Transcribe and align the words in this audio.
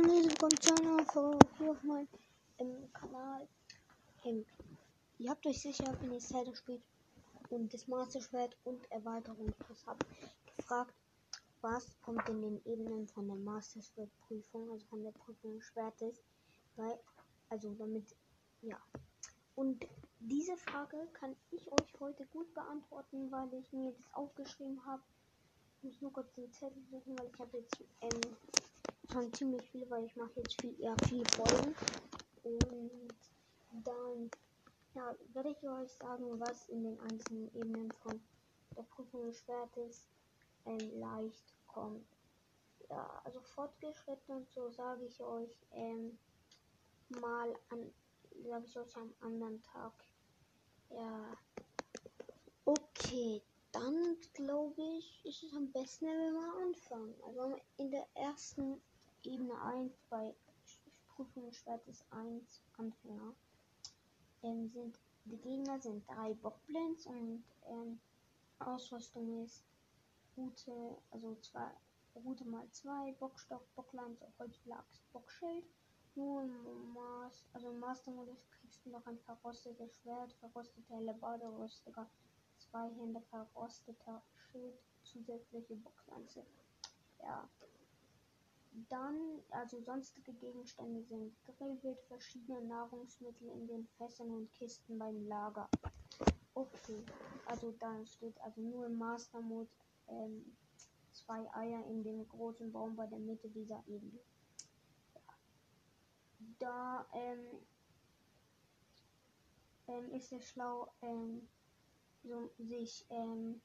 Hallo, 0.00 0.22
zu 0.60 0.74
einer 0.76 1.04
Folge 1.06 1.38
hier 1.58 1.70
auf 1.72 1.82
meinem 1.82 2.92
Kanal. 2.92 3.48
Ähm, 4.24 4.44
ihr 5.18 5.28
habt 5.28 5.44
euch 5.44 5.60
sicher, 5.60 5.92
wenn 6.00 6.12
ihr 6.12 6.20
Zelda 6.20 6.54
spielt 6.54 6.82
und 7.50 7.74
das 7.74 7.88
Master 7.88 8.20
Schwert 8.20 8.56
und 8.62 8.78
Erweiterungspass 8.92 9.86
habt, 9.86 10.06
gefragt, 10.56 10.94
was 11.62 12.00
kommt 12.02 12.28
in 12.28 12.42
den 12.42 12.64
Ebenen 12.64 13.08
von 13.08 13.26
der 13.26 13.38
Master 13.38 13.82
Schwert 13.82 14.10
Prüfung, 14.28 14.70
also 14.70 14.86
von 14.86 15.02
der 15.02 15.10
Prüfung 15.10 15.56
des 15.56 15.64
Schwertes, 15.66 16.22
weil, 16.76 16.96
also 17.48 17.74
damit, 17.74 18.14
ja. 18.62 18.78
Und 19.56 19.84
diese 20.20 20.56
Frage 20.58 21.08
kann 21.12 21.34
ich 21.50 21.66
euch 21.72 21.98
heute 21.98 22.24
gut 22.26 22.54
beantworten, 22.54 23.32
weil 23.32 23.52
ich 23.54 23.72
mir 23.72 23.90
das 23.90 24.14
aufgeschrieben 24.14 24.80
habe. 24.86 25.02
Ich 25.78 25.82
muss 25.82 26.00
nur 26.02 26.12
kurz 26.12 26.32
den 26.34 26.52
Zettel 26.52 26.84
suchen, 26.88 27.18
weil 27.18 27.30
ich 27.32 27.40
habe 27.40 27.58
jetzt 27.58 27.80
ähm, 28.00 28.36
schon 29.10 29.32
ziemlich 29.32 29.68
viele, 29.70 29.88
weil 29.90 30.04
ich 30.04 30.16
mache 30.16 30.40
jetzt 30.40 30.56
viel, 30.56 30.74
ja, 30.78 30.96
viele 30.96 31.26
Folgen. 31.26 31.74
Und 32.44 32.90
dann 33.84 34.30
ja, 34.94 35.14
werde 35.32 35.50
ich 35.50 35.68
euch 35.68 35.92
sagen, 35.92 36.40
was 36.40 36.68
in 36.68 36.84
den 36.84 37.00
einzelnen 37.00 37.54
Ebenen 37.54 37.92
von 37.92 38.20
der 38.76 38.82
Prüfung 38.82 39.26
des 39.26 39.40
Schwertes 39.40 40.08
ähm, 40.66 41.00
leicht 41.00 41.54
kommt. 41.66 42.06
Ja, 42.90 43.20
also 43.24 43.40
fortgeschritten 43.40 44.34
und 44.34 44.50
so 44.50 44.70
sage 44.70 45.04
ich 45.04 45.20
euch 45.20 45.50
ähm, 45.72 46.18
mal 47.20 47.54
an, 47.68 47.92
sage 48.44 48.64
ich 48.66 48.78
euch 48.78 48.96
am 48.96 49.12
anderen 49.20 49.62
Tag. 49.62 49.92
Ja. 50.90 51.36
Okay, 52.64 53.42
dann 53.72 54.16
glaube 54.34 54.82
ich, 54.98 55.24
ist 55.24 55.42
es 55.42 55.52
am 55.54 55.70
besten, 55.72 56.06
wenn 56.06 56.34
wir 56.34 56.66
anfangen. 56.66 57.14
Also 57.26 57.56
in 57.76 57.90
der 57.90 58.06
ersten 58.14 58.80
Ebene 59.24 59.60
1 59.60 59.96
bei 60.08 60.34
Prüfung 61.08 61.52
Schwertes 61.52 62.04
1 62.10 62.62
Anfänger 62.76 63.34
ähm, 64.42 64.68
sind 64.68 64.98
die 65.24 65.36
Gegner 65.36 65.78
sind 65.78 66.08
drei 66.08 66.32
Bockblends 66.34 67.06
und 67.06 67.44
ähm, 67.66 68.00
Ausrüstung 68.60 69.44
ist 69.44 69.62
Route, 70.36 70.96
also 71.10 71.36
zwei 71.42 71.70
Route 72.14 72.44
mal 72.44 72.66
zwei, 72.70 73.12
Bockstock, 73.18 73.62
Bocklanz, 73.74 74.20
Holzflachs, 74.38 75.02
Bockschild. 75.12 75.64
Nur 76.14 76.42
im 76.42 76.92
Maß, 76.94 77.44
also 77.52 77.68
im 77.70 77.78
Mastermodus 77.78 78.44
kriegst 78.50 78.84
du 78.84 78.90
noch 78.90 79.06
ein 79.06 79.18
verrostetes 79.20 79.98
Schwert, 79.98 80.32
verrostete 80.40 80.94
Hellebarde, 80.94 81.46
rostiger 81.46 82.08
zwei 82.56 82.88
Hände, 82.90 83.20
verrosteter 83.30 84.22
Schild, 84.34 84.78
zusätzliche 85.04 85.76
Bocklanze. 85.76 86.44
Ja, 87.20 87.48
dann, 88.88 89.42
also 89.50 89.80
sonstige 89.80 90.32
Gegenstände 90.34 91.02
sind 91.04 91.34
Grillwild, 91.44 91.98
verschiedene 92.08 92.62
Nahrungsmittel 92.62 93.48
in 93.48 93.66
den 93.66 93.88
Fässern 93.96 94.30
und 94.30 94.52
Kisten 94.54 94.98
beim 94.98 95.26
Lager. 95.26 95.68
Okay, 96.54 97.02
also 97.46 97.72
da 97.78 98.04
steht 98.04 98.40
also 98.40 98.60
nur 98.60 98.86
im 98.86 98.98
Master 98.98 99.40
Mode 99.40 99.70
ähm, 100.08 100.56
zwei 101.12 101.48
Eier 101.54 101.84
in 101.86 102.02
dem 102.02 102.28
großen 102.28 102.72
Baum 102.72 102.96
bei 102.96 103.06
der 103.06 103.18
Mitte 103.18 103.48
dieser 103.48 103.82
Ebene. 103.86 104.20
Da 106.58 107.06
ähm, 107.12 107.46
ähm, 109.88 110.12
ist 110.12 110.32
es 110.32 110.44
schlau, 110.44 110.90
ähm, 111.02 111.48
so, 112.22 112.50
sich 112.58 113.06
ähm, 113.10 113.60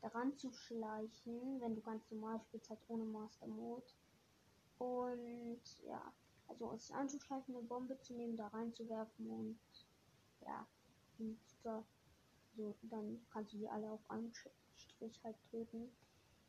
daran 0.00 0.36
zu 0.36 0.52
schleichen, 0.52 1.60
wenn 1.60 1.74
du 1.74 1.80
ganz 1.80 2.10
normal 2.10 2.40
spielst, 2.40 2.70
halt 2.70 2.80
ohne 2.88 3.04
Master 3.04 3.46
Mode. 3.46 3.86
Und 4.80 5.60
ja, 5.86 6.02
also 6.48 6.72
es 6.72 6.90
anzuschleifen, 6.90 7.54
eine 7.54 7.66
Bombe 7.66 8.00
zu 8.00 8.14
nehmen, 8.14 8.34
da 8.34 8.46
reinzuwerfen 8.48 9.30
und 9.30 9.58
ja, 10.40 10.66
und 11.18 11.38
so, 11.62 11.84
so, 12.56 12.74
dann 12.84 13.20
kannst 13.30 13.52
du 13.52 13.58
die 13.58 13.68
alle 13.68 13.90
auf 13.90 14.00
einen 14.08 14.32
Strich 14.74 15.20
halt 15.22 15.36
töten. 15.50 15.90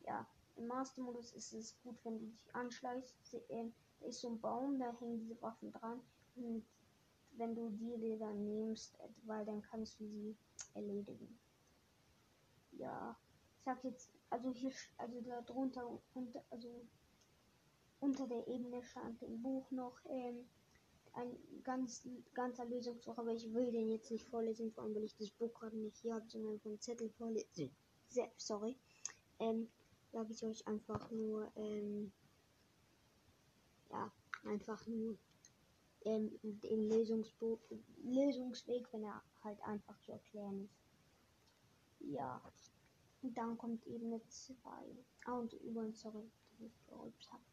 Ja, 0.05 0.25
im 0.55 0.67
Master-Modus 0.67 1.33
ist 1.33 1.51
es 1.51 1.75
gut, 1.83 1.97
wenn 2.05 2.19
du 2.19 2.25
dich 2.27 2.55
anschleichst. 2.55 3.15
Äh, 3.49 3.69
da 3.99 4.07
ist 4.07 4.21
so 4.21 4.29
ein 4.29 4.39
Baum, 4.39 4.79
da 4.79 4.97
hängen 5.01 5.19
diese 5.19 5.41
Waffen 5.41 5.73
dran. 5.73 5.99
Und 6.37 6.65
wenn 7.33 7.53
du 7.53 7.69
die 7.69 8.17
dann 8.17 8.45
nimmst, 8.45 8.97
äh, 9.01 9.09
weil 9.25 9.45
dann 9.45 9.61
kannst 9.61 9.99
du 9.99 10.05
sie 10.05 10.37
erledigen. 10.73 11.37
Ja, 12.71 13.13
ich 13.57 13.63
sag 13.65 13.83
jetzt, 13.83 14.09
also 14.29 14.53
hier, 14.53 14.71
also 14.97 15.19
da 15.19 15.41
drunter, 15.41 15.99
unter, 16.13 16.41
also 16.49 16.87
unter 18.01 18.27
der 18.27 18.47
Ebene 18.47 18.83
stand 18.83 19.21
im 19.21 19.41
Buch 19.41 19.69
noch 19.71 19.97
ähm, 20.09 20.49
ein 21.13 21.37
ganz 21.63 22.07
ganzer 22.33 22.65
Lösungsbuch, 22.65 23.17
aber 23.17 23.31
ich 23.31 23.53
will 23.53 23.71
den 23.71 23.89
jetzt 23.89 24.11
nicht 24.11 24.27
vorlesen, 24.27 24.71
vor 24.71 24.83
allem 24.83 24.95
weil 24.95 25.03
ich 25.03 25.15
das 25.15 25.29
Buch 25.29 25.53
gerade 25.53 25.77
nicht 25.77 25.97
hier 25.97 26.15
habe, 26.15 26.27
sondern 26.27 26.59
vom 26.59 26.79
Zettel 26.79 27.09
vorlesen. 27.11 27.71
Sehr, 28.09 28.31
sorry. 28.37 28.75
Ähm, 29.39 29.69
sage 30.11 30.33
ich 30.33 30.43
euch 30.43 30.67
einfach 30.67 31.11
nur, 31.11 31.51
ähm, 31.55 32.11
ja, 33.91 34.11
einfach 34.45 34.85
nur 34.87 35.17
ähm, 36.03 36.31
den 36.41 36.89
Lösungsbuch, 36.89 37.59
Lösungsweg, 38.03 38.91
wenn 38.91 39.03
er 39.03 39.21
halt 39.43 39.61
einfach 39.61 39.99
zu 39.99 40.11
erklären 40.11 40.63
ist. 40.63 40.81
Ja. 41.99 42.41
Und 43.21 43.37
dann 43.37 43.57
kommt 43.57 43.85
Ebene 43.85 44.19
2. 44.27 44.55
Ah, 45.25 45.37
und 45.37 45.53
übrigens, 45.53 46.01
sorry, 46.01 46.31
dass 46.49 46.67
ich 46.67 46.87
geräumt 46.87 47.31
habe 47.31 47.43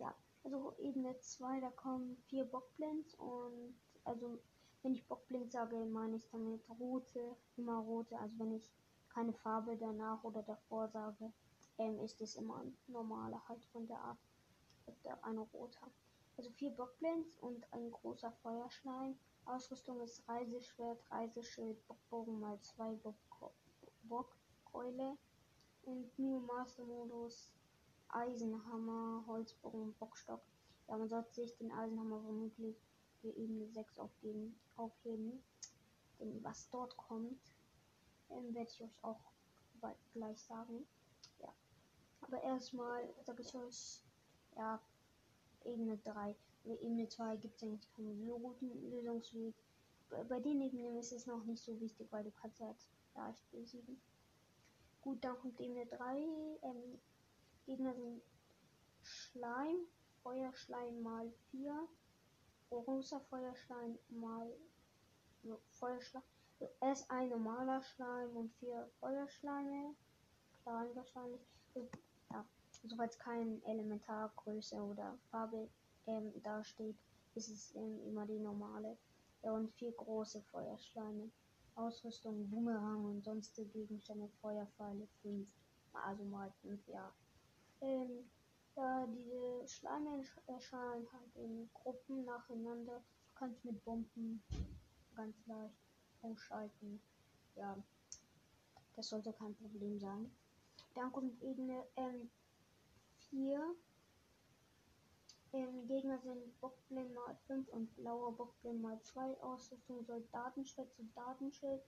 ja, 0.00 0.14
also 0.42 0.74
Ebene 0.78 1.18
2, 1.18 1.60
da 1.60 1.70
kommen 1.70 2.16
vier 2.26 2.44
Bockblends 2.44 3.14
und 3.14 3.74
also 4.04 4.40
wenn 4.82 4.94
ich 4.94 5.06
Bockblind 5.06 5.52
sage, 5.52 5.76
meine 5.84 6.16
ich 6.16 6.28
damit 6.30 6.62
rote, 6.80 7.36
immer 7.56 7.78
rote, 7.78 8.18
also 8.18 8.38
wenn 8.38 8.52
ich 8.52 8.72
keine 9.10 9.34
Farbe 9.34 9.76
danach 9.76 10.24
oder 10.24 10.42
davor 10.42 10.88
sage, 10.88 11.32
ähm, 11.78 12.00
ist 12.00 12.20
es 12.22 12.36
immer 12.36 12.56
ein 12.56 12.76
normaler 12.86 13.46
halt 13.48 13.64
von 13.66 13.86
der 13.86 14.00
Art, 14.00 14.18
der 15.04 15.22
eine 15.22 15.40
rote. 15.40 15.78
Also 16.38 16.50
vier 16.52 16.70
Bockblends 16.70 17.36
und 17.36 17.70
ein 17.72 17.90
großer 17.90 18.32
Feuerschleim. 18.42 19.18
Ausrüstung 19.44 20.00
ist 20.00 20.26
Reiseschwert, 20.26 21.02
Reiseschild, 21.10 21.86
Bockbogen 21.86 22.40
mal 22.40 22.58
zwei 22.60 22.98
Bockkeule 24.04 25.18
und 25.82 26.18
New 26.18 26.40
Master 26.40 26.84
Modus 26.84 27.52
Eisenhammer, 28.12 29.24
Holzbogen, 29.26 29.94
Bockstock. 29.94 30.40
Ja, 30.88 30.96
man 30.96 31.08
sollte 31.08 31.32
sich 31.32 31.56
den 31.56 31.70
Eisenhammer 31.72 32.22
womöglich 32.24 32.76
für 33.20 33.28
Ebene 33.28 33.68
6 33.68 33.98
aufgeben, 33.98 34.58
aufheben. 34.76 35.42
Denn 36.18 36.42
was 36.42 36.68
dort 36.70 36.96
kommt, 36.96 37.40
ähm, 38.30 38.54
werde 38.54 38.70
ich 38.70 38.82
euch 38.82 38.98
auch 39.02 39.20
bald 39.80 39.96
gleich 40.12 40.40
sagen. 40.40 40.86
Ja. 41.38 41.52
Aber 42.20 42.42
erstmal 42.42 43.02
sage 43.24 43.42
ich 43.42 43.54
euch, 43.54 44.02
ja, 44.56 44.80
Ebene 45.64 45.98
3. 45.98 46.34
Bei 46.64 46.76
Ebene 46.78 47.08
2 47.08 47.36
gibt 47.36 47.56
es 47.56 47.62
eigentlich 47.62 47.92
keinen 47.94 48.26
so 48.26 48.38
guten 48.38 48.90
Lösungsweg. 48.90 49.54
Bei, 50.10 50.24
bei 50.24 50.40
den 50.40 50.60
Ebenen 50.60 50.98
ist 50.98 51.12
es 51.12 51.26
noch 51.26 51.44
nicht 51.44 51.62
so 51.62 51.78
wichtig, 51.80 52.08
weil 52.10 52.24
du 52.24 52.30
kannst 52.32 52.60
halt 52.60 52.76
leicht 53.14 53.50
besiegen. 53.50 54.00
Gut, 55.00 55.24
dann 55.24 55.38
kommt 55.38 55.60
Ebene 55.60 55.86
3. 55.86 56.18
Ähm, 56.62 57.00
Gegner 57.70 57.94
sind 57.94 58.20
Schleim, 59.00 59.86
Feuerschleim 60.24 61.02
mal 61.04 61.32
4, 61.52 61.88
großer 62.68 63.20
Feuerschleim 63.20 63.96
mal 64.08 64.52
so, 65.44 65.60
Feuerschleim. 65.78 66.24
So, 66.58 66.68
erst 66.80 67.08
ein 67.12 67.28
normaler 67.28 67.80
Schleim 67.80 68.36
und 68.36 68.52
vier 68.54 68.90
Feuerschleime. 68.98 69.94
Klein 70.64 70.88
wahrscheinlich. 70.96 71.40
So, 71.72 71.88
ja, 72.32 72.44
soweit 72.88 73.16
kein 73.20 73.62
Elementargröße 73.62 74.74
oder 74.74 75.16
Farbe 75.30 75.68
ähm, 76.08 76.32
dasteht, 76.42 76.96
ist 77.36 77.50
es 77.50 77.72
ähm, 77.76 78.00
immer 78.04 78.26
die 78.26 78.40
normale. 78.40 78.98
Ja, 79.44 79.52
und 79.52 79.70
vier 79.74 79.92
große 79.92 80.42
Feuerschleime. 80.50 81.30
Ausrüstung, 81.76 82.50
Boomerang 82.50 83.04
und 83.04 83.24
sonstige 83.24 83.68
Gegenstände, 83.68 84.28
Feuerpfeile 84.42 85.06
5. 85.22 85.46
Also 85.92 86.24
mal 86.24 86.52
5, 86.62 86.88
ja. 86.88 87.12
Ähm, 87.80 88.30
ja, 88.76 89.06
diese 89.06 89.68
Schleime 89.68 90.24
erscheinen 90.46 91.06
halt 91.12 91.36
in 91.36 91.70
Gruppen 91.74 92.24
nacheinander. 92.24 93.02
Du 93.28 93.34
kannst 93.34 93.64
mit 93.64 93.82
Bomben 93.84 94.42
ganz 95.14 95.36
leicht 95.46 95.74
ausschalten. 96.22 97.00
Ja, 97.56 97.76
das 98.96 99.08
sollte 99.08 99.32
kein 99.32 99.54
Problem 99.56 99.98
sein. 99.98 100.30
Dann 100.94 101.12
kommt 101.12 101.42
Ebene 101.42 101.84
ähm, 101.96 102.30
4. 103.30 103.74
Ähm, 105.52 105.86
Gegner 105.88 106.18
sind 106.20 106.60
Bockblind 106.60 107.14
mal 107.14 107.36
5 107.46 107.68
und 107.68 107.94
blauer 107.96 108.36
Bockblind 108.36 108.82
mal 108.82 109.00
2. 109.02 109.40
Ausrüstung 109.42 110.04
Soldatenschwert, 110.04 110.94
Soldatenschild, 110.96 111.82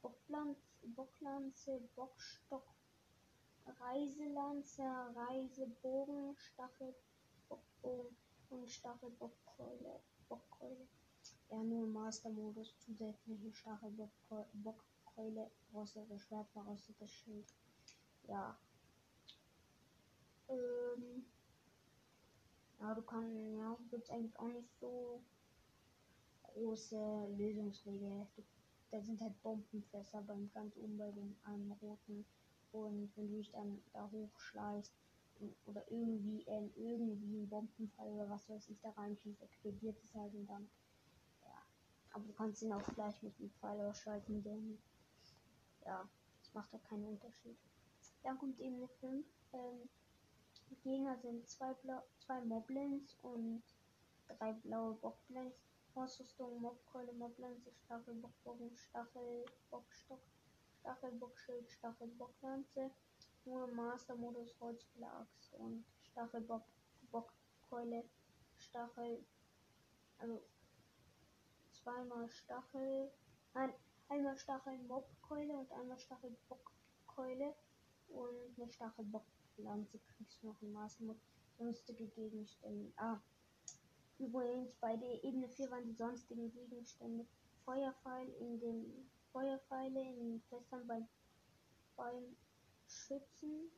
Bocklanze, 0.00 0.60
Bocklanze, 0.82 1.80
Bockstock, 1.96 2.66
Reiselanze, 3.78 4.82
Reisebogen, 4.82 6.36
Stachel, 6.36 6.94
Bockbogen 7.48 8.16
und 8.50 8.68
Stachelbockkeule. 8.68 10.00
Bockkeule. 10.28 10.88
Ja, 11.50 11.62
nur 11.62 11.84
im 11.84 11.92
Master-Modus 11.92 12.78
zusätzliche 12.78 13.52
Stachelbockkeule, 13.52 15.50
rostetes 15.72 16.22
Schwert, 16.22 16.48
verrostetes 16.50 17.10
Schild. 17.10 17.46
Ja. 18.28 18.58
Ähm. 20.48 21.24
Ja, 22.80 22.94
du 22.94 23.02
kannst, 23.02 23.36
ja, 23.58 23.76
gibt's 23.90 24.10
eigentlich 24.10 24.38
auch 24.38 24.48
nicht 24.48 24.70
so 24.80 25.20
große 26.54 27.28
Lösungswege. 27.36 28.26
Da 28.90 29.00
sind 29.02 29.20
halt 29.20 29.40
Bombenfässer 29.42 30.22
beim 30.22 30.50
ganz 30.52 30.76
oben 30.76 30.96
bei 30.96 31.10
dem 31.10 31.36
einen 31.44 31.70
roten. 31.72 32.24
Und 32.72 33.10
wenn 33.16 33.30
du 33.30 33.36
dich 33.38 33.50
dann 33.50 33.82
da 33.92 34.08
hochschleißt 34.10 34.92
oder 35.66 35.82
irgendwie 35.90 36.42
in 36.42 36.72
irgendwie 36.76 37.42
ein 37.42 37.48
Bombenfall 37.48 38.08
oder 38.08 38.28
was 38.28 38.48
weiß 38.48 38.68
ich 38.68 38.80
da 38.80 38.90
reinschießt, 38.90 39.42
explodiert 39.42 39.98
es 40.02 40.14
halt 40.14 40.34
und 40.34 40.46
dann. 40.46 40.68
Ja. 41.42 41.62
Aber 42.12 42.24
du 42.24 42.32
kannst 42.34 42.62
ihn 42.62 42.72
auch 42.72 42.94
gleich 42.94 43.22
mit 43.22 43.38
dem 43.38 43.50
Pfeil 43.52 43.80
ausschalten, 43.80 44.42
denn 44.42 44.78
ja, 45.84 46.08
das 46.42 46.54
macht 46.54 46.72
doch 46.72 46.82
keinen 46.84 47.06
Unterschied. 47.06 47.56
Dann 48.22 48.38
kommt 48.38 48.60
eben 48.60 48.76
eine 48.76 48.88
5. 48.88 49.26
Ähm, 49.52 49.88
die 50.70 50.76
Gegner 50.82 51.18
sind 51.18 51.48
zwei, 51.48 51.72
Blau 51.74 52.02
zwei 52.18 52.40
Moblins 52.42 53.16
und 53.22 53.62
drei 54.28 54.52
blaue 54.52 54.94
Bockblins. 54.94 55.54
Ausrüstung, 55.94 56.60
Mobkeule, 56.60 57.12
Moblanze, 57.12 57.72
Stachelbockbogen, 57.84 58.76
Stachelbockstock, 58.76 60.22
Stachelbockschild, 60.80 61.70
Stachelbocklanze. 61.70 62.90
Nur 63.46 63.68
Master-Modus, 63.68 64.54
Holzpiller-Axt 64.60 65.54
und 65.54 65.82
Stachelbockkeule, 66.02 68.04
Stachel, 68.58 69.24
also 70.18 70.42
zweimal 71.72 72.28
Stachel, 72.28 73.10
nein, 73.54 73.72
einmal 74.08 74.36
Stachel 74.36 74.78
Mobkeule 74.86 75.56
und 75.56 75.72
einmal 75.72 75.98
Stachel 75.98 76.36
Bockkeule 76.48 77.54
und 78.08 78.58
eine 78.58 78.70
Stachel 78.70 79.04
Bockpflanze 79.06 79.98
kriegst 79.98 80.42
du 80.42 80.48
noch 80.48 80.60
im 80.62 80.72
Maßmod. 80.72 81.16
Sonstige 81.58 82.06
Gegenstände. 82.08 82.92
Ah. 82.96 83.20
Übrigens 84.18 84.74
bei 84.76 84.96
der 84.96 85.24
Ebene 85.24 85.48
4 85.48 85.70
waren 85.70 85.84
die 85.84 85.94
sonstigen 85.94 86.52
Gegenstände. 86.52 87.26
Feuerpfeil 87.64 88.28
in 88.40 88.60
den 88.60 89.10
Feuerpfeile 89.32 90.00
in 90.00 90.18
den 90.18 90.40
Fässern 90.48 90.86
beim, 90.86 91.06
beim 91.96 92.36
Schützen. 92.86 93.70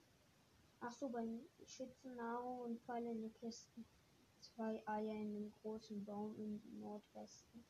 Achso, 0.81 1.09
beim 1.09 1.41
Schützen 1.65 2.17
Nahrung 2.17 2.61
und 2.61 2.81
Pfeile 2.83 3.11
in 3.11 3.23
den 3.23 3.35
Kisten. 3.35 3.85
Zwei 4.41 4.83
Eier 4.87 5.15
in 5.15 5.37
einem 5.37 5.53
großen 5.63 6.05
Baum 6.05 6.35
im 6.37 6.81
Nordwesten. 6.81 7.65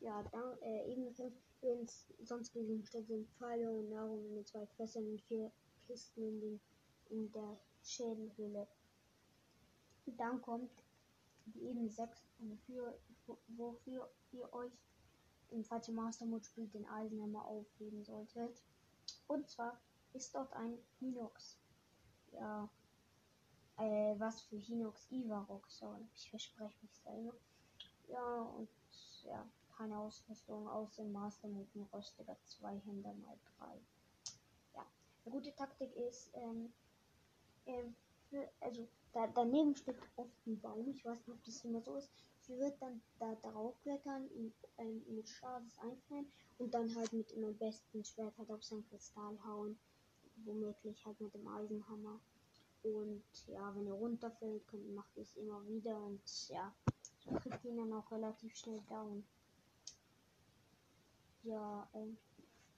Ja, 0.00 0.22
dann 0.32 0.58
äh, 0.62 0.90
Ebene 0.90 1.12
5 1.12 1.34
übrigens 1.62 2.06
sonstige 2.22 2.64
Gegenstände 2.64 3.06
sind 3.06 3.28
Pfeile 3.38 3.70
und 3.70 3.90
Nahrung 3.90 4.24
in 4.26 4.34
den 4.36 4.46
zwei 4.46 4.66
Fässern 4.76 5.06
und 5.06 5.20
vier 5.22 5.50
Kisten 5.86 6.22
in, 6.22 6.40
den, 6.40 6.60
in 7.10 7.32
der 7.32 7.58
Schädelhöhle. 7.82 8.66
Dann 10.06 10.40
kommt 10.40 10.70
die 11.46 11.62
Ebene 11.62 11.88
6, 11.88 12.22
wofür, 12.38 12.98
wofür 13.48 14.10
ihr 14.32 14.52
euch 14.52 14.72
falls 15.64 15.88
ihr 15.88 15.94
Master 15.94 16.26
Mode 16.26 16.44
spielt, 16.44 16.74
den 16.74 16.86
Eisenhammer 16.88 17.44
aufheben 17.44 18.04
solltet. 18.04 18.62
Und 19.26 19.48
zwar 19.48 19.80
ist 20.12 20.34
dort 20.34 20.52
ein 20.52 20.78
Hinox. 20.98 21.58
Ja, 22.32 22.68
äh, 23.76 24.14
was 24.18 24.42
für 24.42 24.56
Hinox 24.56 25.10
Ivarok 25.10 25.68
soll. 25.70 25.98
Ich 26.14 26.30
verspreche 26.30 26.76
mich 26.82 26.94
selber. 26.98 27.34
Ja, 28.08 28.42
und 28.42 28.68
ja, 29.24 29.46
keine 29.76 29.98
Ausrüstung 29.98 30.68
außer 30.68 31.04
Master 31.04 31.48
Mode, 31.48 31.70
ein 31.74 31.88
rostiger 31.92 32.36
Zweihänder 32.44 33.14
mal 33.14 33.38
3. 33.58 33.80
Ja, 34.74 34.86
eine 35.24 35.32
gute 35.32 35.54
Taktik 35.54 35.94
ist, 35.96 36.30
ähm, 36.34 36.72
ähm, 37.66 37.94
also 38.60 38.86
da, 39.12 39.26
daneben 39.28 39.74
steht 39.74 39.96
oft 40.16 40.46
ein 40.46 40.60
Baum, 40.60 40.90
ich 40.90 41.04
weiß 41.04 41.18
nicht, 41.18 41.28
ob 41.30 41.44
das 41.44 41.64
immer 41.64 41.80
so 41.80 41.96
ist. 41.96 42.10
Sie 42.42 42.58
wird 42.58 42.80
dann 42.80 43.00
da 43.18 43.34
drauf 43.36 43.74
klettern 43.82 44.26
und 44.28 44.52
ähm, 44.78 45.02
mit 45.08 45.28
Schades 45.28 45.78
einfrieren 45.78 46.26
und 46.58 46.72
dann 46.72 46.94
halt 46.94 47.12
mit 47.12 47.30
dem 47.30 47.56
besten 47.56 48.04
Schwert 48.04 48.36
halt 48.38 48.50
auf 48.50 48.64
sein 48.64 48.84
Kristall 48.88 49.38
hauen. 49.44 49.78
Womöglich 50.44 51.04
halt 51.04 51.20
mit 51.20 51.34
dem 51.34 51.46
Eisenhammer. 51.46 52.18
Und 52.82 53.22
ja, 53.46 53.74
wenn 53.76 53.86
er 53.86 53.92
runterfällt, 53.92 54.66
könnt, 54.68 54.94
macht 54.94 55.14
ihr 55.16 55.22
es 55.22 55.36
immer 55.36 55.66
wieder 55.66 56.00
und 56.00 56.48
ja, 56.48 56.72
so 57.18 57.30
kriegt 57.32 57.64
ihn 57.64 57.76
dann 57.76 57.92
auch 57.92 58.10
relativ 58.10 58.56
schnell 58.56 58.80
down. 58.88 59.22
Ja, 61.42 61.86
ähm, 61.94 62.16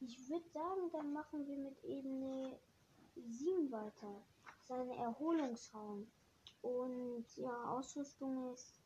ich 0.00 0.28
würde 0.28 0.48
sagen, 0.50 0.90
dann 0.92 1.12
machen 1.12 1.46
wir 1.46 1.56
mit 1.56 1.84
Ebene 1.84 2.58
7 3.14 3.70
weiter. 3.70 4.22
Seine 4.64 4.96
Erholungsraum. 4.96 6.08
Und 6.62 7.24
ja, 7.36 7.72
Ausrüstung 7.72 8.52
ist 8.52 8.81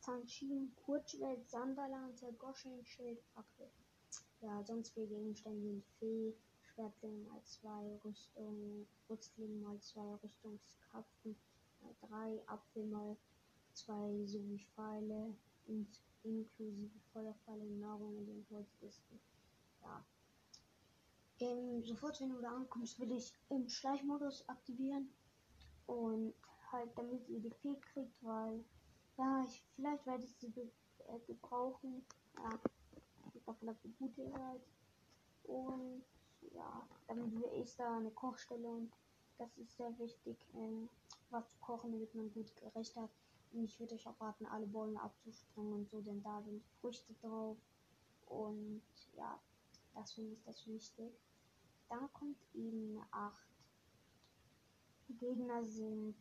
Zanchin, 0.00 0.72
Kurzschwert, 0.84 1.48
Sanderlanze, 1.48 2.32
Goschen, 2.34 2.84
Schild, 2.84 3.20
Fackel. 3.34 3.70
Ja, 4.40 4.62
sonstige 4.62 5.06
Gegenstände 5.06 5.62
sind 5.62 5.84
Fee, 5.98 6.34
Schwertling 6.60 7.26
mal 7.26 7.42
2, 7.42 8.00
Rüstung, 8.04 8.86
Rüstling 9.08 9.62
mal 9.62 9.80
2, 9.80 10.00
Rüstungskapfen 10.22 11.36
mal 11.80 11.94
3, 12.08 12.42
Apfel 12.46 12.86
mal 12.86 13.16
2 13.72 14.26
sowie 14.26 14.58
Pfeile 14.74 15.34
und 15.66 15.88
inklusive 16.22 17.00
Feuerpfeile 17.12 17.62
und 17.62 17.80
Nahrung 17.80 18.16
in 18.18 18.26
den 18.26 18.46
Holzkisten. 18.50 19.18
Ja. 19.82 20.04
Ähm, 21.40 21.82
sofort, 21.84 22.20
wenn 22.20 22.30
du 22.30 22.40
da 22.40 22.50
ankommst, 22.54 22.98
will 22.98 23.12
ich 23.12 23.32
im 23.48 23.68
Schleichmodus 23.68 24.48
aktivieren 24.48 25.08
und 25.86 26.34
halt 26.72 26.90
damit 26.96 27.28
ihr 27.28 27.40
die 27.40 27.50
Fee 27.50 27.76
kriegt, 27.92 28.22
weil 28.22 28.64
ja, 29.16 29.44
ich, 29.44 29.64
vielleicht 29.74 30.06
werde 30.06 30.24
ich 30.24 30.34
sie 30.36 30.48
äh, 30.48 31.18
gebrauchen. 31.26 32.04
Ja, 32.36 32.50
ich 33.34 33.46
hoffe, 33.46 33.66
dass 33.66 33.80
sie 33.82 33.92
gut 33.98 34.16
halt. 34.34 34.62
Und 35.44 36.04
ja, 36.54 36.86
will 37.08 37.62
ich 37.62 37.76
da 37.76 37.96
eine 37.96 38.10
Kochstelle 38.10 38.68
und 38.68 38.92
das 39.38 39.56
ist 39.58 39.76
sehr 39.76 39.96
wichtig, 39.98 40.36
ähm, 40.54 40.88
was 41.30 41.48
zu 41.48 41.58
kochen, 41.58 41.92
damit 41.92 42.14
man 42.14 42.32
gut 42.32 42.54
Gericht 42.56 42.96
hat. 42.96 43.10
Und 43.52 43.64
ich 43.64 43.78
würde 43.78 43.94
euch 43.94 44.06
auch 44.06 44.20
raten, 44.20 44.46
alle 44.46 44.66
Bäume 44.66 45.00
abzuspringen 45.00 45.72
und 45.72 45.88
so, 45.88 46.00
denn 46.00 46.22
da 46.22 46.42
sind 46.42 46.62
Früchte 46.80 47.14
drauf. 47.14 47.56
Und 48.26 48.82
ja, 49.16 49.38
das 49.94 50.12
finde 50.12 50.32
ich 50.32 50.42
das 50.42 50.66
wichtig. 50.66 51.12
Dann 51.88 52.12
kommt 52.12 52.38
eben 52.54 53.00
8. 53.12 53.46
Die 55.08 55.16
Gegner 55.16 55.64
sind 55.64 56.16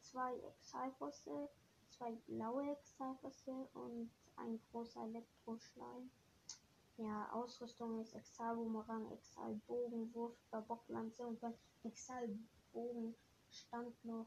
zwei 0.00 0.36
Exalfosse, 0.40 1.48
zwei 1.96 2.12
blaue 2.26 2.70
Exalfosse 2.72 3.68
und 3.74 4.10
ein 4.36 4.60
großer 4.70 5.04
Elektroschleim. 5.04 6.10
Ja, 6.96 7.32
Ausrüstung 7.32 8.00
ist 8.00 8.14
Exalbumerang, 8.14 9.10
Exalbogen, 9.12 10.12
Wurf, 10.14 10.36
Bocklanze 10.68 11.26
und 11.26 11.40
beim 11.40 11.54
Exalbogen 11.82 13.14
stand 13.50 14.04
noch, 14.04 14.26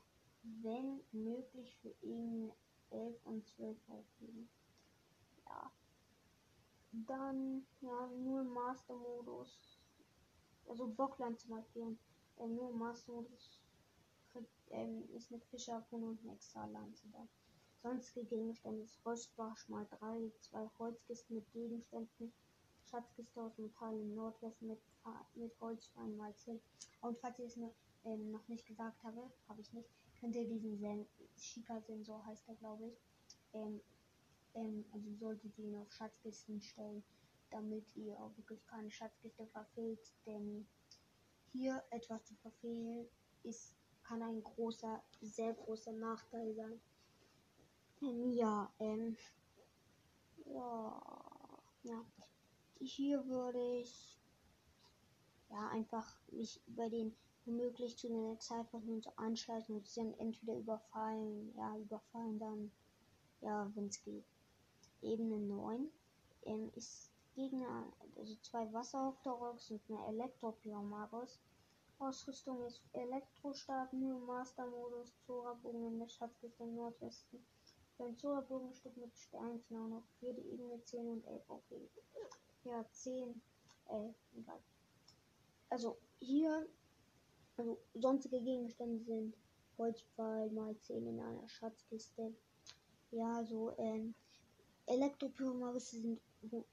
wenn 0.62 1.02
möglich, 1.12 1.78
für 1.82 1.94
ihn 2.02 2.52
11 2.92 3.26
und 3.26 3.48
12 3.48 3.78
aufgeben. 3.90 4.50
Ja. 5.46 5.72
Dann, 6.92 7.66
ja, 7.82 8.08
nur 8.08 8.44
Master-Modus. 8.44 9.80
Also 10.68 10.88
Bocklanze 10.88 11.50
markieren. 11.50 11.98
Äh, 12.38 12.48
nur 12.48 12.72
Master-Modus 12.74 13.62
ähm, 14.72 15.04
ist 15.16 15.32
eine 15.32 15.42
Fischerharpune 15.42 16.06
und 16.08 16.22
eine 16.22 16.34
Extra-Lanze 16.34 17.08
da. 17.12 17.28
Sonstige 17.82 18.26
Gegenstände 18.26 18.84
ist 18.84 19.00
mal 19.06 19.88
3, 20.00 20.32
zwei 20.40 20.70
Holzkisten 20.80 21.36
mit 21.36 21.52
Gegenständen, 21.52 22.34
Schatzkiste 22.90 23.42
aus 23.42 23.58
Metall 23.58 23.94
im 24.00 24.16
Nordwesten 24.16 24.68
mit, 24.68 24.80
mit 25.36 25.60
Holzstein 25.60 26.16
mal 26.18 26.36
10. 26.36 26.60
Und 27.02 27.18
falls 27.20 27.40
ich 27.40 27.46
es 27.46 27.58
noch, 27.58 27.74
ähm, 28.06 28.32
noch 28.32 28.48
nicht 28.48 28.66
gesagt 28.66 29.04
habe, 29.04 29.32
habe 29.48 29.62
ich 29.62 29.72
nicht, 29.74 29.90
könnt 30.20 30.36
ihr 30.36 30.48
diesen 30.48 30.78
Sen 30.78 31.06
Shika-Sensor 31.38 32.26
heißt 32.26 32.48
er, 32.48 32.56
glaube 32.56 32.88
ich, 32.88 32.98
ähm, 33.54 33.82
ähm, 34.56 34.86
also 34.92 35.12
solltet 35.20 35.58
ihr 35.58 35.66
ihn 35.66 35.78
auf 35.78 35.92
Schatzkisten 35.92 36.62
stellen, 36.62 37.04
damit 37.52 37.96
ihr 37.96 38.20
auch 38.20 38.36
wirklich 38.38 38.66
keine 38.68 38.92
Schatzkiste 38.92 39.46
verfehlt, 39.48 40.00
denn 40.26 40.68
hier 41.52 41.84
etwas 41.92 42.26
zu 42.26 42.36
verfehlen 42.36 43.08
ist 43.44 43.74
kann 44.08 44.22
ein 44.22 44.42
großer, 44.42 45.04
sehr 45.22 45.54
großer 45.54 45.92
Nachteil 45.92 46.54
sein. 46.54 46.80
Ja, 48.00 48.72
ähm, 48.80 49.18
ja, 50.46 51.02
ja. 51.84 52.06
Hier 52.80 53.26
würde 53.26 53.80
ich 53.80 54.20
ja 55.50 55.70
einfach 55.70 56.16
mich 56.32 56.62
über 56.68 56.90
den 56.90 57.16
womöglich 57.46 57.98
zu 57.98 58.08
den 58.08 58.34
Exile-Versuchen 58.34 59.02
zu 59.02 59.18
anschleichen 59.18 59.78
und 59.78 59.88
sie 59.88 60.02
dann 60.02 60.14
entweder 60.20 60.58
überfallen, 60.58 61.54
ja, 61.56 61.78
überfallen 61.78 62.38
dann, 62.38 62.72
ja, 63.42 63.72
wenn 63.74 63.88
es 63.88 64.04
geht. 64.04 64.26
Ebene 65.02 65.40
9 65.40 65.90
ähm, 66.46 66.72
ist 66.76 67.12
Gegner, 67.36 67.92
also 68.16 68.36
zwei 68.42 68.72
Wasserhauptrocks 68.74 69.72
und 69.72 69.82
eine 69.90 70.08
Elektropyromagus. 70.08 71.40
Ausrüstung 72.00 72.64
ist 72.66 72.84
Elektrostab, 72.94 73.92
New 73.94 74.20
Master 74.20 74.68
Modus, 74.68 75.16
Zora-Bogen 75.26 75.88
in 75.88 76.00
der 76.00 76.10
Schatzkiste 76.10 76.64
im 76.64 76.76
Nordwesten. 76.76 77.44
Beim 77.98 78.18
Zora-Bogenstück 78.18 78.96
mit 78.98 79.18
Sternknauen 79.18 79.94
auf 79.94 80.04
jede 80.22 80.42
Ebene 80.42 80.82
10 80.84 81.08
und 81.08 81.26
11. 81.26 81.42
Okay. 81.50 81.90
Ja, 82.64 82.86
10, 82.92 83.42
11, 83.90 84.16
egal. 84.38 84.60
Also 85.70 85.98
hier, 86.20 86.68
also 87.58 87.80
sonstige 87.96 88.40
Gegenstände 88.40 89.04
sind 89.04 89.36
Holzpfeil 89.78 90.50
mal 90.52 90.76
10 90.82 91.08
in 91.08 91.20
einer 91.20 91.50
Schatzkiste. 91.50 92.34
Ja, 93.12 93.44
so, 93.46 93.76
ähm, 93.78 94.14
Elektropyromagusse 94.86 96.00
sind 96.00 96.22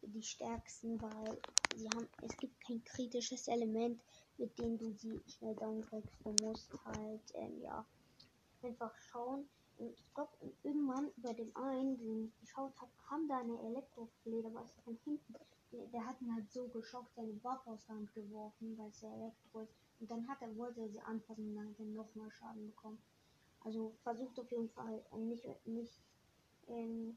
die 0.03 0.23
stärksten, 0.23 1.01
weil 1.01 1.39
sie 1.75 1.89
haben, 1.89 2.09
es 2.23 2.37
gibt 2.37 2.61
kein 2.61 2.83
kritisches 2.85 3.49
Element, 3.49 4.01
mit 4.37 4.57
dem 4.59 4.79
du 4.79 4.93
sie 4.93 5.21
schnell 5.27 5.55
down 5.57 5.81
kriegst. 5.83 6.15
Du 6.23 6.33
musst 6.45 6.71
halt, 6.85 7.23
ähm, 7.35 7.61
ja, 7.61 7.85
einfach 8.63 8.97
schauen. 8.99 9.49
Und 9.79 9.91
ich 9.91 10.15
glaube, 10.15 10.31
irgendwann 10.63 11.11
bei 11.17 11.33
dem 11.33 11.55
einen, 11.57 11.99
den 11.99 12.27
ich 12.27 12.41
geschaut 12.41 12.73
habe, 12.81 12.91
kam 13.09 13.29
da 13.29 13.39
eine 13.39 13.61
Elektrofledermaus 13.61 14.77
von 14.85 14.97
hinten. 15.05 15.35
Der, 15.73 15.87
der, 15.89 16.07
hat 16.07 16.21
ihn 16.21 16.35
halt 16.35 16.51
so 16.53 16.69
geschockt, 16.69 17.15
seine 17.17 17.43
Waffe 17.43 17.71
aus 17.71 17.85
der 17.87 17.97
Hand 17.97 18.15
geworfen, 18.15 18.79
weil 18.79 18.89
es 18.91 19.01
ja 19.01 19.13
Elektro 19.13 19.61
ist. 19.61 19.75
Und 19.99 20.11
dann 20.11 20.29
hat 20.29 20.41
er, 20.43 20.57
wollte 20.57 20.81
er 20.81 20.89
sie 20.89 21.01
anfassen 21.01 21.49
und 21.49 21.57
dann 21.57 21.69
hat 21.69 21.79
er 21.81 21.87
nochmal 21.87 22.31
Schaden 22.31 22.67
bekommen. 22.67 22.99
Also 23.61 23.95
versucht 24.03 24.39
auf 24.39 24.51
jeden 24.51 24.69
Fall 24.71 25.03
nicht, 25.17 25.45
nicht 25.67 25.99
ähm, 26.69 27.17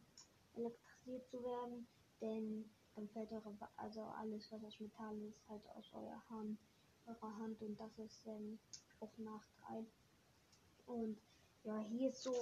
elektrisiert 0.55 1.27
zu 1.29 1.43
werden, 1.43 1.87
denn 2.21 2.69
dann 2.95 3.07
fällt 3.09 3.31
eure, 3.31 3.53
also 3.75 4.01
alles, 4.01 4.51
was 4.51 4.63
aus 4.63 4.79
Metall 4.79 5.21
ist, 5.29 5.47
halt 5.49 5.61
aus 5.75 5.93
eurer 5.93 6.23
Hand, 6.29 6.57
eurer 7.05 7.37
Hand 7.37 7.61
und 7.61 7.79
das 7.79 7.99
ist 7.99 8.25
ähm, 8.25 8.57
auch 8.99 9.15
Nachteil. 9.17 9.85
Und 10.87 11.19
ja, 11.67 11.85
hier 11.91 12.09
ist 12.09 12.23
so, 12.23 12.33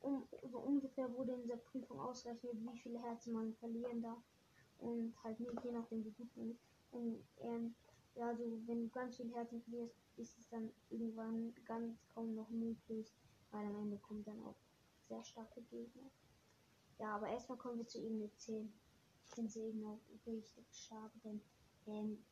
um, 0.00 0.28
so 0.50 0.58
ungefähr 0.58 1.10
wurde 1.14 1.32
in 1.32 1.42
dieser 1.42 1.56
Prüfung 1.56 1.98
ausgerechnet, 1.98 2.52
wie 2.54 2.78
viele 2.78 3.02
Herzen 3.02 3.32
man 3.32 3.54
verlieren 3.54 4.02
darf. 4.02 4.22
Und 4.78 5.14
halt 5.24 5.40
nicht 5.40 5.64
je 5.64 5.72
nachdem, 5.72 6.04
wie 6.04 6.10
gut 6.10 6.36
man 6.36 6.50
ist. 6.50 6.60
Und 6.90 7.24
ähm, 7.40 7.74
ja, 8.14 8.28
also 8.28 8.44
wenn 8.66 8.82
du 8.82 8.88
ganz 8.90 9.16
viel 9.16 9.32
Herzen 9.32 9.62
verlierst, 9.62 9.94
ist 10.16 10.38
es 10.38 10.48
dann 10.50 10.70
irgendwann 10.90 11.54
ganz 11.64 11.96
kaum 12.14 12.34
noch 12.34 12.50
möglich, 12.50 13.10
weil 13.50 13.64
am 13.64 13.76
Ende 13.76 13.96
kommt 13.98 14.26
dann 14.26 14.44
auch 14.44 14.56
sehr 15.08 15.24
starke 15.24 15.62
Gegner. 15.62 16.10
Ja, 16.98 17.16
aber 17.16 17.28
erstmal 17.28 17.58
kommen 17.58 17.78
wir 17.78 17.86
zu 17.86 17.98
Ebene 18.04 18.30
10. 18.36 18.70
Ich 19.24 19.34
finde 19.34 19.50
sie 19.50 19.62
eben 19.62 19.86
auch 19.86 20.00
richtig 20.26 20.66
stark, 20.72 21.10
denn 21.24 21.40
ähm, 21.86 22.22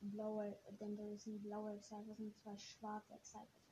blaue, 0.00 0.56
denn 0.80 0.96
da 0.96 1.16
sind 1.16 1.42
blaue 1.42 1.74
Exciper, 1.74 2.14
sind 2.14 2.36
zwei 2.36 2.56
schwarze 2.58 3.14
Exciper. 3.14 3.63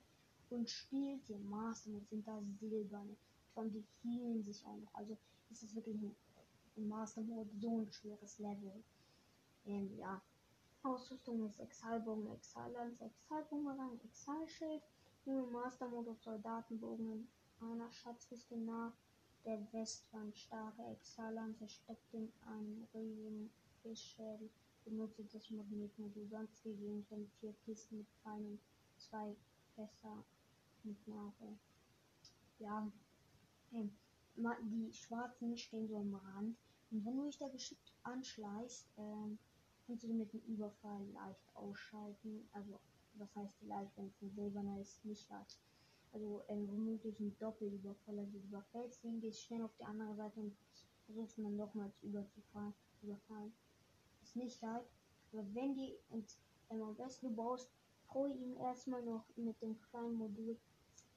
Und 0.53 0.69
spielt 0.69 1.27
ihr 1.31 1.39
Master 1.39 1.89
und 1.89 2.07
sind 2.07 2.27
da 2.27 2.39
silberne. 2.59 3.17
Vor 3.53 3.63
allem 3.63 3.73
die 3.73 3.83
healen 4.03 4.43
sich 4.43 4.63
auch 4.67 4.77
noch. 4.77 4.93
Also 4.93 5.17
ist 5.49 5.63
es 5.63 5.73
wirklich 5.73 5.95
ein, 5.99 6.15
Master 6.87 7.21
Mode 7.21 7.49
so 7.59 7.79
ein 7.79 7.91
schweres 7.91 8.37
Level. 8.37 8.83
Ähm, 9.65 9.97
ja. 9.97 10.21
Ausrüstung 10.83 11.43
ist 11.47 11.59
Exalbogen, 11.59 12.31
Exallanze, 12.35 13.03
Exalbumerang, 13.03 13.99
Exalschild. 14.03 14.83
Nur 15.25 15.49
Master 15.49 15.87
Mode 15.87 16.11
auf 16.11 16.21
Soldatenbogen 16.21 17.27
in 17.59 17.67
einer 17.67 17.91
Schatzkiste 17.91 18.55
nach 18.55 18.93
der 19.45 19.59
Westwand 19.73 20.37
starke 20.37 20.83
Exhalanze 20.83 21.67
steckt 21.67 22.13
in 22.13 22.31
einem 22.45 22.87
riesigen 22.93 23.51
Fischschädel. 23.81 24.51
Benutze 24.85 25.23
das 25.23 25.49
Magnetmodul. 25.49 26.27
Sonstige 26.27 26.75
Gegenstände, 26.75 27.27
vier 27.39 27.55
Kisten 27.65 27.97
mit 27.97 28.07
Pfeilen 28.21 28.45
und 28.51 28.59
zwei 28.97 29.35
Fässer 29.75 30.23
mit 30.83 31.07
Nahrung. 31.07 31.59
Ja, 32.59 32.91
hey, 33.71 33.91
die 34.35 34.93
Schwarzen 34.93 35.57
stehen 35.57 35.87
so 35.87 35.97
am 35.97 36.15
Rand. 36.15 36.57
Und 36.91 37.05
wenn 37.05 37.17
du 37.17 37.25
dich 37.25 37.37
da 37.39 37.49
geschickt 37.49 37.93
anschleichst, 38.03 38.93
ähm, 38.97 39.39
kannst 39.85 40.03
du 40.03 40.13
mit 40.13 40.33
dem 40.33 40.41
Überfall 40.41 41.05
leicht 41.11 41.55
ausschalten. 41.55 42.49
Also, 42.51 42.79
was 43.13 43.35
heißt 43.35 43.61
leicht, 43.63 43.97
wenn 43.97 44.07
es 44.07 44.21
ein 44.21 44.31
silberner 44.31 44.79
ist, 44.81 45.05
nicht 45.05 45.29
leicht 45.29 45.59
also 46.11 46.43
ähm, 46.47 46.67
womöglich 46.69 47.19
ein 47.19 47.37
Doppelüberfall. 47.37 48.19
Also 48.19 48.39
du 48.39 48.45
überfällst 48.45 49.03
ihn, 49.03 49.19
gehst 49.19 49.41
schnell 49.43 49.63
auf 49.63 49.75
die 49.75 49.83
andere 49.85 50.15
Seite 50.15 50.39
und 50.39 50.57
versuchst 51.05 51.37
dann 51.39 51.55
nochmals 51.55 52.01
überzufallen. 52.03 52.75
Überfallen. 53.01 53.57
Ist 54.21 54.35
nicht 54.35 54.61
leicht. 54.61 54.91
Aber 55.31 55.53
wenn 55.53 55.75
die, 55.75 55.99
und 56.09 56.39
ähm, 56.69 56.83
am 56.83 56.97
besten 56.97 57.27
du 57.29 57.35
baust 57.35 57.75
vor 58.11 58.27
ihm 58.27 58.57
erstmal 58.57 59.03
noch 59.03 59.35
mit 59.35 59.61
dem 59.61 59.79
kleinen 59.81 60.15
Modul 60.15 60.61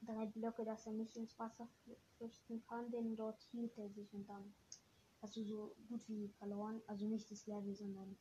drei 0.06 0.26
Blöcke, 0.26 0.64
dass 0.64 0.86
er 0.86 0.92
nicht 0.92 1.16
ins 1.16 1.38
Wasser 1.38 1.68
flüchten 2.16 2.62
kann, 2.68 2.90
denn 2.90 3.16
dort 3.16 3.40
hielt 3.50 3.76
er 3.76 3.88
sich 3.90 4.12
und 4.14 4.28
dann 4.28 4.54
hast 5.20 5.36
du 5.36 5.44
so 5.44 5.74
gut 5.88 6.08
wie 6.08 6.28
verloren. 6.38 6.80
Also 6.86 7.06
nicht 7.06 7.30
das 7.30 7.46
Level, 7.46 7.74
sondern 7.74 8.16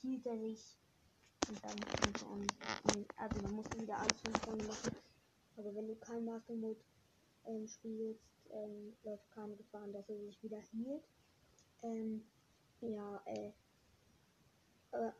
hielt 0.00 0.26
er 0.26 0.38
sich 0.38 0.76
und 1.48 1.62
dann 1.64 1.84
und, 2.84 3.06
also 3.16 3.40
man 3.40 3.52
muss 3.52 3.72
wieder 3.72 3.98
alles 3.98 4.20
von 4.20 4.34
vorne 4.44 4.64
machen. 4.64 4.90
Aber 5.56 5.74
wenn 5.74 5.88
du 5.88 5.94
kein 5.96 6.24
Master 6.24 6.54
Mode 6.54 6.80
ähm, 7.46 7.66
spielst, 7.66 8.24
ähm, 8.50 8.96
läuft 9.02 9.30
keine 9.30 9.56
Gefahr, 9.56 9.86
dass 9.88 10.08
er 10.08 10.18
sich 10.18 10.42
wieder 10.42 10.60
hielt. 10.60 11.04
Ähm, 11.82 12.24
ja, 12.80 13.22
äh, 13.26 13.52
aber 14.90 15.14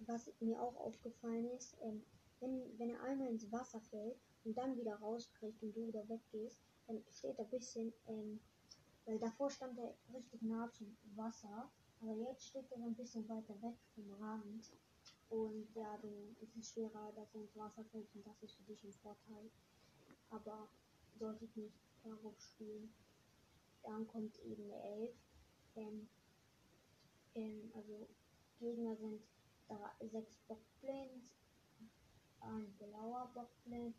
was 0.00 0.30
mir 0.40 0.60
auch 0.60 0.76
aufgefallen 0.76 1.50
ist, 1.52 1.76
ähm, 1.82 2.02
wenn, 2.40 2.78
wenn 2.78 2.90
er 2.90 3.02
einmal 3.02 3.28
ins 3.28 3.50
Wasser 3.50 3.80
fällt 3.80 4.18
und 4.44 4.56
dann 4.56 4.76
wieder 4.76 4.96
rauskriegt 4.96 5.62
und 5.62 5.74
du 5.74 5.86
wieder 5.86 6.08
weggehst, 6.08 6.60
dann 6.86 7.02
steht 7.10 7.38
er 7.38 7.44
ein 7.44 7.50
bisschen, 7.50 7.92
ähm, 8.08 8.40
weil 9.06 9.18
davor 9.18 9.50
stand 9.50 9.78
er 9.78 9.94
richtig 10.14 10.42
nah 10.42 10.70
zum 10.72 10.96
Wasser, 11.16 11.70
aber 12.00 12.14
jetzt 12.14 12.46
steht 12.46 12.70
er 12.70 12.78
so 12.78 12.84
ein 12.84 12.94
bisschen 12.94 13.28
weiter 13.28 13.60
weg 13.62 13.76
vom 13.94 14.10
Rand. 14.22 14.72
Und 15.30 15.66
ja, 15.74 15.98
es 16.42 16.54
ist 16.56 16.74
schwerer, 16.74 17.12
dass 17.16 17.34
er 17.34 17.40
ins 17.40 17.56
Wasser 17.56 17.84
fällt 17.90 18.14
und 18.14 18.26
das 18.26 18.42
ist 18.42 18.54
für 18.56 18.62
dich 18.64 18.84
ein 18.84 18.92
Vorteil. 18.92 19.50
Aber 20.30 20.68
sollte 21.18 21.44
ich 21.44 21.56
nicht 21.56 21.74
darauf 22.02 22.38
spielen. 22.40 22.92
Dann 23.82 24.06
kommt 24.06 24.38
eben 24.40 24.70
11. 24.70 25.14
Ähm, 25.76 26.08
ähm, 27.34 27.72
also 27.74 28.08
Gegner 28.58 28.96
sind 28.96 29.20
da 29.68 29.94
sechs 30.10 30.36
Bockblins, 30.46 31.34
ein 32.40 32.72
blauer 32.78 33.30
Bockblin, 33.34 33.94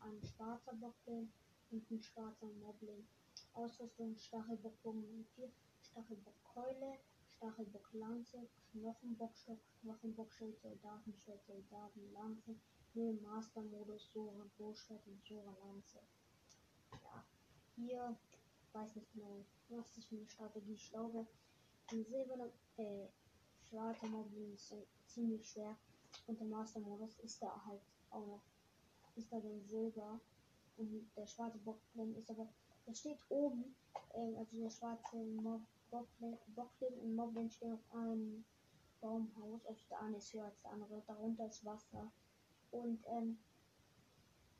ein 0.00 0.22
schwarzer 0.24 0.74
Bockblin 0.74 1.32
und 1.70 1.90
ein 1.90 2.02
schwarzer 2.02 2.46
Moblin. 2.46 3.06
Ausrüstung 3.54 4.16
Stachelbockbogen 4.16 5.24
4, 5.34 5.50
Stachelbockkeule, 5.82 6.98
Stachelbocklanze, 7.26 8.48
Knochenbockstock, 8.72 9.58
Knochenbockschild, 9.80 10.60
Soldatenschild, 10.60 11.44
Soldatenlanze, 11.46 12.56
Höhe 12.92 13.14
Master-Modus, 13.14 14.12
Sora 14.12 14.46
Bohrschwert 14.58 15.06
und 15.06 15.24
Sora 15.24 15.54
Lanze. 15.64 16.00
Ja, 16.92 17.24
hier 17.76 18.16
weiß 18.72 18.96
nicht 18.96 19.12
genau, 19.12 19.44
was 19.68 19.96
ich 19.96 20.06
für 20.08 20.16
eine 20.16 20.26
Strategie. 20.26 20.74
Ich 20.74 20.94
ein 21.92 22.04
silberner, 22.04 22.50
äh, 22.76 23.08
schwarzer 23.68 24.06
Moblin 24.08 24.52
ist 24.54 24.72
äh, 24.72 24.86
ziemlich 25.06 25.48
schwer 25.48 25.76
und 26.26 26.38
der 26.38 26.46
Master-Modus 26.46 27.18
ist 27.20 27.42
da 27.42 27.64
halt 27.64 27.80
auch 28.10 28.26
noch, 28.26 28.42
ist 29.20 29.32
da 29.32 29.40
dann 29.40 29.62
Silber 29.62 30.20
und 30.76 31.10
der 31.16 31.26
schwarze 31.26 31.58
Bockblin 31.58 32.14
ist 32.16 32.30
aber, 32.30 32.48
der 32.86 32.94
steht 32.94 33.18
oben, 33.28 33.76
äh, 34.14 34.36
also 34.36 34.60
der 34.60 34.70
schwarze 34.70 35.16
Bocklin 35.90 36.94
und 37.00 37.14
Moblin 37.14 37.50
stehen 37.50 37.74
auf 37.74 37.94
einem 37.94 38.44
Baumhaus. 39.00 39.66
Also 39.66 39.84
der 39.90 40.00
eine 40.00 40.16
ist 40.16 40.32
höher 40.32 40.44
als 40.44 40.62
der 40.62 40.72
andere. 40.72 41.02
Darunter 41.06 41.46
ist 41.46 41.64
Wasser. 41.64 42.10
Und 42.70 43.04
ähm, 43.08 43.38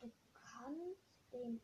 du 0.00 0.11
kannst 0.33 1.00
den 1.33 1.61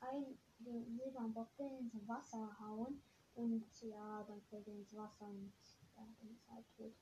ein 0.00 0.38
den 0.60 0.96
silbernen 0.96 1.34
Bocklin 1.34 1.90
ins 1.92 2.08
Wasser 2.08 2.56
hauen. 2.60 3.00
Und 3.34 3.64
ja, 3.82 4.24
dann 4.24 4.42
fällt 4.42 4.66
er 4.66 4.74
ins 4.74 4.96
Wasser 4.96 5.26
und 5.26 5.52
ja, 5.96 6.02
dann 6.18 6.30
ist 6.30 6.48
halt 6.50 6.64
tot. 6.76 6.92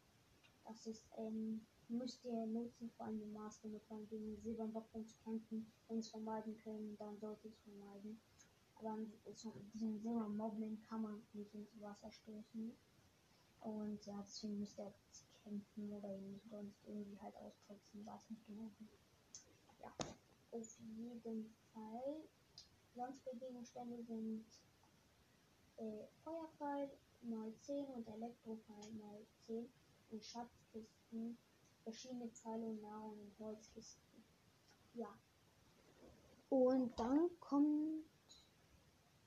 Das 0.64 0.86
ist, 0.86 1.06
ähm, 1.16 1.66
müsst 1.88 2.24
ihr 2.24 2.46
nutzen, 2.46 2.90
vor 2.96 3.06
allem 3.06 3.18
den 3.18 3.32
Master 3.32 3.68
mit 3.68 3.82
gegen 3.88 4.08
den 4.08 4.40
silbernen 4.40 5.06
zu 5.06 5.16
kämpfen. 5.24 5.70
Wenn 5.88 5.98
es 5.98 6.08
vermeiden 6.08 6.56
können, 6.62 6.96
dann 6.98 7.18
sollte 7.18 7.48
es 7.48 7.58
vermeiden. 7.60 8.20
Aber 8.76 8.98
diesen 9.74 10.00
Silber 10.00 10.28
Moblin 10.28 10.82
kann 10.88 11.02
man 11.02 11.22
nicht 11.32 11.54
ins 11.54 11.80
Wasser 11.80 12.10
stoßen. 12.12 12.72
Und 13.60 14.04
ja, 14.06 14.22
deswegen 14.22 14.60
müsste 14.60 14.82
er 14.82 14.94
kämpfen 15.42 15.92
oder 15.92 16.14
ihn 16.14 16.40
sonst 16.50 16.84
irgendwie 16.86 17.18
halt 17.20 17.36
austricksen, 17.36 18.04
weiß 18.04 18.30
nicht 18.30 18.46
genau 18.46 18.70
ja, 19.86 19.92
auf 20.50 20.78
jeden 21.24 21.54
Fall. 21.72 22.22
Sonstige 22.94 23.36
Gegenstände 23.36 24.02
sind 24.04 24.44
äh, 25.76 26.06
Feuerpfeil 26.24 26.90
mal 27.22 27.52
10 27.60 27.86
und 27.86 28.08
Elektropfeil 28.08 28.92
mal 28.92 29.26
10 29.40 29.68
und 30.10 30.24
Schatzkisten, 30.24 31.36
verschiedene 31.86 32.28
Pfeile 32.30 32.66
und 32.66 32.82
Nahrung 32.82 33.16
und 33.20 33.38
Holzkisten. 33.38 34.24
Ja. 34.94 35.16
Und 36.48 36.98
dann 36.98 37.30
kommt 37.38 38.04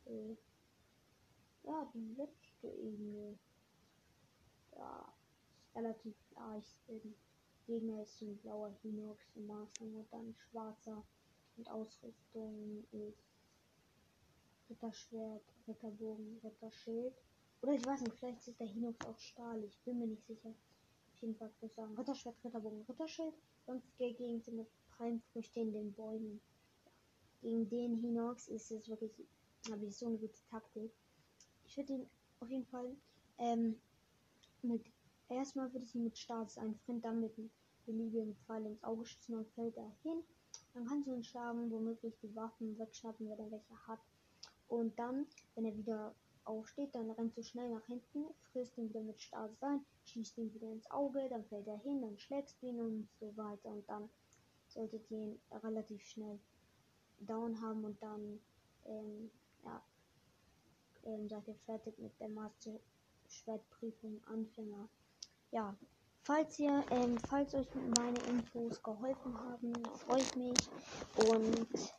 äh, 0.06 0.36
ja 1.64 1.90
die 1.94 2.16
letzte 2.18 2.68
Ebene. 2.68 3.40
Ja, 4.76 5.14
ist 5.62 5.74
relativ 5.74 6.16
leicht. 6.36 6.76
Die 6.90 7.16
Gegner 7.66 8.04
ist 8.04 8.22
ein 8.22 8.38
blauer 8.40 8.72
Hinox 8.82 9.24
im 9.36 9.48
Maßen 9.48 9.96
und 9.96 10.12
dann 10.12 10.36
schwarzer 10.36 11.02
und 11.56 11.70
Ausrüstung 11.70 12.86
ist 12.92 13.24
Ritterschwert, 14.70 15.44
Ritterbogen, 15.66 16.40
Ritterschild. 16.44 17.14
Oder 17.62 17.74
ich 17.74 17.86
weiß 17.86 18.02
nicht, 18.02 18.18
vielleicht 18.18 18.46
ist 18.48 18.60
der 18.60 18.68
Hinox 18.68 19.06
auch 19.06 19.18
Stahl, 19.18 19.64
ich 19.64 19.80
bin 19.84 20.00
mir 20.00 20.08
nicht 20.08 20.28
sicher. 20.28 20.54
Auf 21.20 21.24
jeden 21.24 21.36
Fall 21.36 21.52
sagen, 21.76 21.98
Ritterschwert, 21.98 22.38
Ritterbogen, 22.46 22.82
Ritterschild. 22.84 23.34
Sonst 23.66 23.86
gegen 23.98 24.40
sind 24.42 24.56
mit 24.56 24.70
freien 24.96 25.22
Früchte 25.34 25.60
in 25.60 25.74
den 25.74 25.92
Bäumen. 25.92 26.40
Gegen 27.42 27.70
den 27.70 27.98
Hinox 27.98 28.48
ist 28.48 28.72
es 28.72 28.88
wirklich, 28.88 29.12
habe 29.70 29.86
ich 29.86 29.98
so 29.98 30.08
eine 30.08 30.18
gute 30.18 30.40
Taktik. 30.50 30.94
Ich 31.66 31.76
würde 31.76 31.92
ihn 31.92 32.10
auf 32.40 32.50
jeden 32.50 32.66
Fall 32.68 32.96
ähm, 33.38 33.76
mit, 34.62 34.86
erstmal 35.28 35.74
würde 35.74 35.84
ich 35.84 35.94
ihn 35.94 36.06
mit 36.06 36.18
Staats 36.18 36.58
einen 36.58 36.76
Freund 36.86 37.04
dann 37.04 37.20
mit 37.20 37.38
einem 37.38 37.52
beliebigen 37.86 38.38
Pfeil 38.48 38.66
ins 38.66 38.82
Auge 38.86 39.06
schießen 39.06 39.36
und 39.36 39.50
fällt 39.56 39.76
er 39.76 39.92
hin. 40.04 40.24
Dann 40.74 40.86
kannst 40.86 41.06
du 41.06 41.14
ihn 41.14 41.24
schlagen, 41.26 41.70
womöglich 41.70 42.18
die 42.22 42.34
Waffen 42.34 42.80
wegschnappen, 42.80 43.30
wenn 43.30 43.40
er 43.40 43.52
welche 43.52 43.88
hat. 43.88 44.00
Und 44.70 44.98
dann, 44.98 45.28
wenn 45.56 45.66
er 45.66 45.76
wieder 45.76 46.16
aufsteht, 46.50 46.94
dann 46.96 47.12
rennt 47.12 47.38
du 47.38 47.44
schnell 47.44 47.70
nach 47.70 47.86
hinten, 47.86 48.26
frisst 48.52 48.78
ihn 48.78 48.90
wieder 48.90 49.02
mit 49.02 49.22
ein, 49.22 49.86
schießt 50.06 50.38
ihn 50.40 50.54
wieder 50.54 50.72
ins 50.72 50.90
Auge, 50.90 51.28
dann 51.30 51.46
fällt 51.46 51.68
er 51.68 51.78
hin, 51.78 52.02
dann 52.02 52.18
schlägst 52.18 52.62
du 52.62 52.68
ihn 52.68 52.80
und 52.80 53.10
so 53.20 53.32
weiter. 53.38 53.70
Und 53.70 53.88
dann 53.88 54.10
solltet 54.68 55.10
ihr 55.12 55.18
ihn 55.18 55.42
relativ 55.64 56.02
schnell 56.04 56.40
down 57.20 57.62
haben 57.62 57.86
und 57.86 58.02
dann 58.02 58.40
ähm, 58.86 59.30
ja, 59.64 59.82
ähm, 61.06 61.30
seid 61.30 61.48
ihr 61.48 61.56
fertig 61.66 61.98
mit 62.00 62.20
der 62.20 62.30
Master 62.30 62.80
Schwertprüfung 63.28 64.20
Anfänger. 64.26 64.90
Ja, 65.52 65.76
falls 66.24 66.58
ihr, 66.60 66.84
ähm, 66.90 67.18
falls 67.30 67.54
euch 67.54 67.68
meine 67.98 68.20
Infos 68.28 68.82
geholfen 68.82 69.38
haben, 69.40 69.74
freue 69.98 70.22
ich 70.22 70.36
mich 70.36 70.70
und 71.30 71.94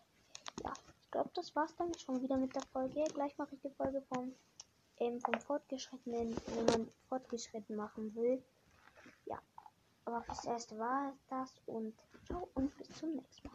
ich 1.10 1.12
glaube, 1.12 1.30
das 1.34 1.56
war's 1.56 1.74
dann 1.74 1.92
schon 1.98 2.22
wieder 2.22 2.36
mit 2.36 2.54
der 2.54 2.62
Folge. 2.72 3.02
Gleich 3.12 3.36
mache 3.36 3.56
ich 3.56 3.60
die 3.62 3.70
Folge 3.70 4.00
vom, 4.14 4.32
ähm, 5.00 5.20
vom 5.20 5.34
Fortgeschrittenen, 5.40 6.36
wenn 6.54 6.64
man 6.66 6.88
fortgeschritten 7.08 7.74
machen 7.74 8.14
will. 8.14 8.40
Ja, 9.24 9.40
aber 10.04 10.22
fürs 10.22 10.44
Erste 10.44 10.78
war 10.78 11.12
das 11.28 11.52
und 11.66 11.96
ciao 12.26 12.48
und 12.54 12.78
bis 12.78 12.88
zum 12.90 13.16
nächsten 13.16 13.42
Mal. 13.42 13.48